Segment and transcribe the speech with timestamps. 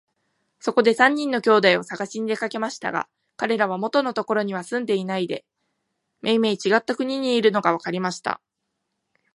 [0.59, 3.07] そこで三人の兄弟をさがしに出かけましたが、
[3.37, 5.45] かれらは元のところには住んでいないで、
[6.21, 8.41] めいめいちがった国にいるのがわかりました。